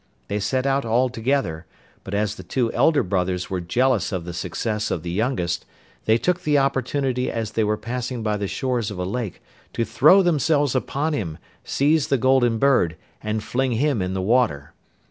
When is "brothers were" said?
3.03-3.61